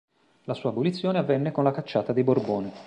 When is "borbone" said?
2.23-2.71